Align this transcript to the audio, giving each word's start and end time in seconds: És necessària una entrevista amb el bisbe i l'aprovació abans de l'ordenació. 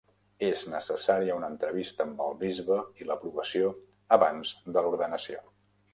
És 0.45 0.61
necessària 0.69 1.35
una 1.41 1.49
entrevista 1.55 2.07
amb 2.07 2.25
el 2.27 2.33
bisbe 2.41 2.79
i 3.03 3.09
l'aprovació 3.11 3.71
abans 4.19 4.59
de 4.79 4.85
l'ordenació. 4.87 5.45